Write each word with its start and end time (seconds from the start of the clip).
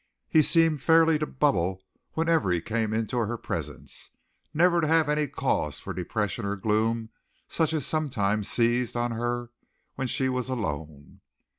He 0.27 0.41
seemed 0.41 0.81
fairly 0.81 1.19
to 1.19 1.27
bubble 1.27 1.83
whenever 2.13 2.49
he 2.49 2.59
came 2.59 2.91
into 2.91 3.19
her 3.19 3.37
presence, 3.37 4.09
never 4.51 4.81
to 4.81 4.87
have 4.87 5.07
any 5.07 5.27
cause 5.27 5.79
for 5.79 5.93
depression 5.93 6.43
or 6.43 6.55
gloom 6.55 7.09
such 7.47 7.71
as 7.71 7.85
sometimes 7.85 8.49
seized 8.49 8.95
on 8.95 9.11
her 9.11 9.51
when 9.93 10.07
she 10.07 10.27
was 10.27 10.49
alone. 10.49 11.21